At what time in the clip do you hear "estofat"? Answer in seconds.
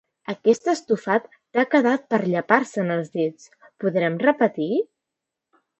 0.71-1.27